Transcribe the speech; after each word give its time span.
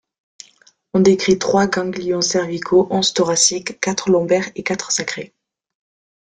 On 0.95 0.99
décrit 0.99 1.37
trois 1.37 1.67
ganglions 1.67 2.21
cervicaux, 2.21 2.87
onze 2.89 3.13
thoraciques, 3.13 3.79
quatre 3.79 4.09
lombaires 4.09 4.49
et 4.55 4.63
quatre 4.63 4.89
sacrés. 4.91 5.35